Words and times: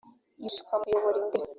yifashishwa 0.07 0.73
mu 0.79 0.83
kuyobora 0.85 1.17
indege 1.21 1.47